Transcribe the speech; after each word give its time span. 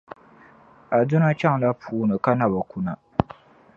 Aduna 0.97 1.27
chaŋla 1.39 1.69
puuni 1.81 2.15
ka 2.25 2.31
na 2.39 2.45
bi 2.51 2.59
kuna. 2.71 2.93